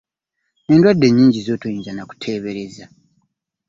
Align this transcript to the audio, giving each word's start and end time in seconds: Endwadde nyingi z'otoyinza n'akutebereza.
Endwadde 0.73 1.07
nyingi 1.11 1.39
z'otoyinza 1.45 1.91
n'akutebereza. 1.93 2.85